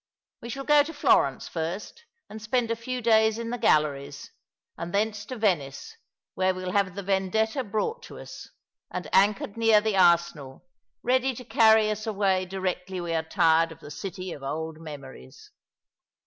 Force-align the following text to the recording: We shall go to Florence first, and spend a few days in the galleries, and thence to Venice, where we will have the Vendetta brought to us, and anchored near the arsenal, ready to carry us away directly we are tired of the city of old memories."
We 0.41 0.49
shall 0.49 0.63
go 0.63 0.81
to 0.81 0.95
Florence 0.95 1.47
first, 1.47 2.05
and 2.27 2.41
spend 2.41 2.71
a 2.71 2.75
few 2.75 3.01
days 3.01 3.37
in 3.37 3.51
the 3.51 3.59
galleries, 3.59 4.31
and 4.75 4.91
thence 4.91 5.25
to 5.27 5.35
Venice, 5.35 5.95
where 6.33 6.55
we 6.55 6.63
will 6.63 6.71
have 6.71 6.95
the 6.95 7.03
Vendetta 7.03 7.63
brought 7.63 8.01
to 8.05 8.17
us, 8.17 8.49
and 8.89 9.07
anchored 9.13 9.57
near 9.57 9.79
the 9.79 9.95
arsenal, 9.97 10.65
ready 11.03 11.35
to 11.35 11.43
carry 11.45 11.91
us 11.91 12.07
away 12.07 12.47
directly 12.47 12.99
we 12.99 13.13
are 13.13 13.21
tired 13.21 13.71
of 13.71 13.79
the 13.79 13.91
city 13.91 14.31
of 14.31 14.41
old 14.41 14.79
memories." 14.79 15.51